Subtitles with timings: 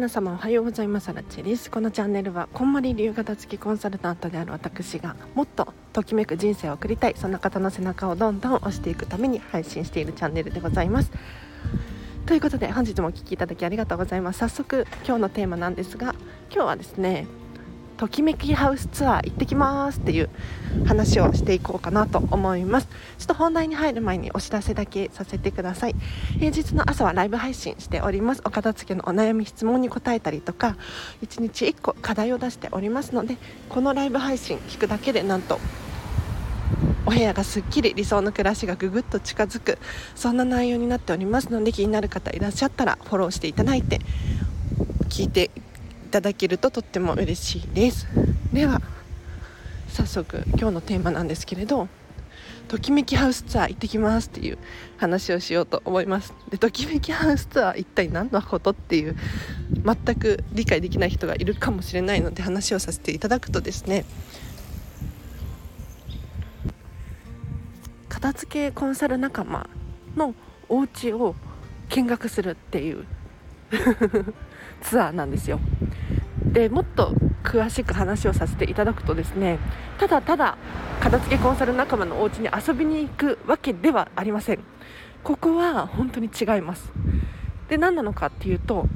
[0.00, 1.12] 皆様おはようございます。
[1.12, 1.70] ラチェです。
[1.70, 11.12] このチャンネルはこんまり流型付きコンサルタントである私がもっとときめく人生を送りたいそんな方の背中をどんどん押していくために配信しているチャンネルでございます。
[12.24, 14.38] ということで本日もお聴きいただきありがとうございます。
[14.38, 16.14] 早速今日のテーマなんですが
[16.50, 17.26] 今日はですね
[18.00, 20.30] ときめきハウスツアー行ってきますっていう
[20.86, 22.88] 話をしていこうかなと思います。
[23.18, 25.94] ちょっと本題に入る前にお知らせだけさせてください。
[26.38, 28.40] 平日の朝はライブ配信しております。
[28.46, 30.78] お片付けのお悩み質問に答えたりとか
[31.22, 33.36] 1日1個課題を出しておりますので
[33.68, 35.60] このライブ配信聞くだけでなんと
[37.04, 39.76] お部屋がすっきり理想の暮らしがぐぐっと近づく
[40.14, 44.00] そんな内容になっておりますので気になる方いらっしゃったらフォローしていただいて
[45.10, 45.50] 聞いて
[46.10, 48.06] ただけるととっても嬉しいです。
[48.52, 48.82] では
[49.88, 51.88] 早速今日のテーマなんですけれど
[52.68, 54.58] ときめきハウスツアー行ってきますっていう
[54.96, 56.32] 話をしようと思います。
[56.50, 59.16] でときめきハウスツアー一体何のことっていう
[59.84, 64.04] 全く理解できない人がいるかもしれないので話をさせていただくとですね
[68.08, 69.68] 片付けコンサル仲間
[70.16, 70.34] の
[70.68, 71.34] お家を
[71.88, 73.04] 見学するっていう
[74.82, 75.60] ツアーなんですよ。
[76.44, 79.58] でもっと詳しく話をさせていただくとですね
[79.98, 80.56] ただただ
[81.00, 84.58] 片付けコンサル仲間のお家に遊びに行くわけではありません。
[85.22, 86.92] ここは本当に違います。
[87.68, 88.88] で何なのかっていうと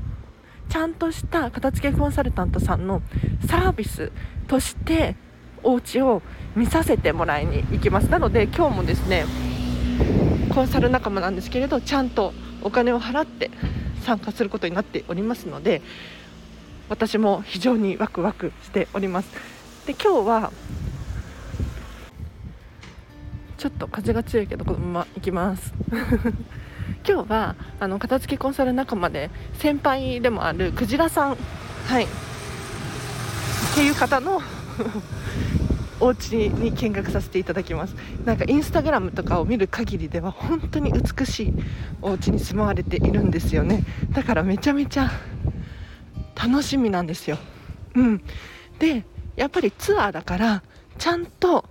[0.69, 3.03] ちゃんとした片付けコンサルタントさんの
[3.47, 4.11] サービス
[4.49, 5.17] として
[5.63, 6.23] お家を
[6.57, 8.11] 見させてもらいに行きます。
[8.11, 9.25] なので今日もですね
[10.55, 13.51] コンサル仲間なんですけれどちゃんとお金を払って
[14.05, 15.83] 参加することになっておりますので
[16.89, 19.29] 私も非常にワクワクしております。
[19.87, 20.53] で今日は
[23.57, 25.73] ちょっと風が強いけどこのまま行きます。
[27.09, 31.37] 今日はあの片付けコンサル仲間で先輩でもあるクジラさん。
[31.87, 32.05] はい。
[32.05, 32.07] っ
[33.75, 34.43] ていう方の
[36.01, 37.95] お家に見学させていただきます。
[38.25, 41.55] なんかインスタグラムとかを見る限りでは本当に美しい
[42.03, 43.85] お家に住まわれているんですよね。
[44.13, 45.11] だからめちゃめちゃ
[46.35, 47.39] 楽しみなんですよ。
[47.95, 48.23] うん。
[48.79, 49.05] で
[49.37, 50.63] やっぱりツアーだから
[50.99, 51.65] ちゃんと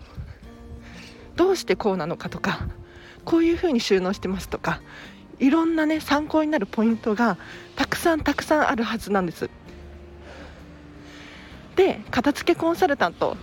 [1.36, 2.68] どうしてこうなのかとか
[3.26, 4.82] こういう風に収納してますとか
[5.40, 7.38] いろんなね参考になるポイントが
[7.76, 9.50] たくさんたくさんあるはずなんです。
[11.76, 13.36] で片付けコンサルタント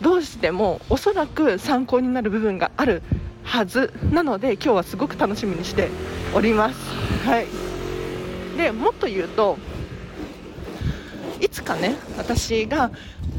[0.00, 3.02] どうしてもおそらく参考になる部分がある
[3.44, 5.88] はずなので今日はすごく楽しみにして
[6.34, 6.78] おります。
[7.26, 7.46] はい、
[8.56, 9.58] でもっと言うと
[11.40, 12.90] いつかね私が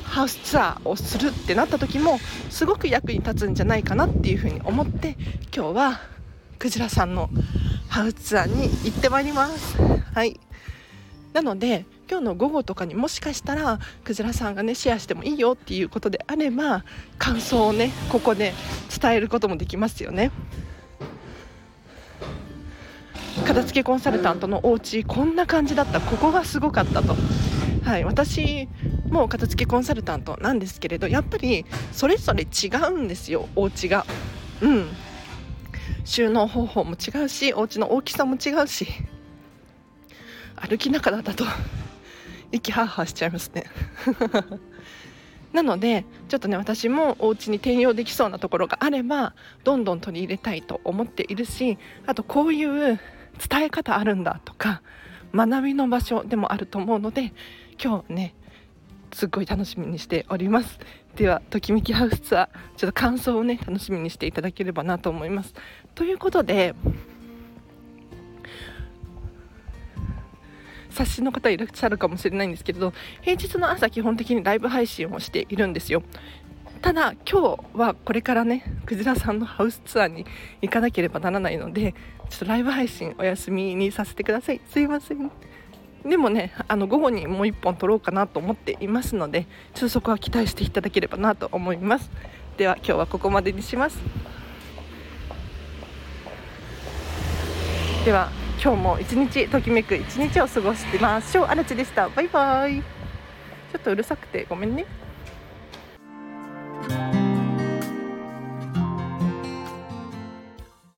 [0.03, 2.19] ハウスツアーをするってなった時も
[2.50, 5.18] すごく役に立つんじゃないかなっていうふうに思って
[5.56, 6.02] 今日は
[6.59, 7.30] クジラさんの
[7.88, 9.78] ハウスツアーに行ってまいります。
[10.13, 10.40] はい
[11.34, 16.85] なので今日の午後とかにもしかしたらクジラさんがねシェアしてもいいよっていうことであれば
[17.18, 18.53] 感想をねここで
[19.01, 20.29] 伝えることもできますよね。
[23.47, 26.00] 片付けコンサルタントのお家こんな感じだった。
[26.01, 27.16] ここがすごかったと。
[27.84, 28.69] はい私
[29.09, 34.06] も片付けコンサルタントなんですけれどやっぱりそれぞれ違うんですよお家が。
[34.62, 34.88] うん。
[36.06, 38.85] 収納方法も違うしお家の大きさも違うし。
[40.56, 41.44] 歩きながらだと。
[42.53, 43.66] 息ハーハしちゃいますね。
[45.52, 49.34] なのでちょっとね私もお家に転用できそうなところがあれば
[49.64, 51.78] どんどん取り入れたいと思っているし
[52.08, 53.00] あとこういう
[53.50, 54.81] 伝え方あるんだとか
[55.34, 57.34] 学びの場所でもあると思うので
[57.84, 58.36] 今日ね
[59.13, 60.80] すっごい楽しみにしております。
[61.16, 65.53] ではときめきハウスツアーちょっと感想をね楽しみにしていただければなと思います。
[65.94, 66.74] ということで
[70.94, 76.04] 察しの方いらっしゃるかもしれないんですけれど平日の朝基本的にライブ配信をしているんですよ。
[76.81, 80.26] ただ今日はこれからねクジラさんのハウスツアーに
[80.62, 81.94] 行かなければならないので
[82.30, 84.62] ちょっとライブ配信お休みにさせてください。
[84.69, 85.31] すいません。
[86.06, 92.12] でもねあの午後にもう1本撮ろうかなと思っていますのでちょっとそこは期待していただければなと思います。
[92.57, 93.98] では今日はここまでにします。
[98.04, 98.30] では
[98.63, 101.45] 今日も一日ときめく一日を過ごしてましょう。
[101.48, 102.07] あらちでした。
[102.07, 102.80] バイバイ。
[102.80, 104.86] ちょっとうるさくてごめんね。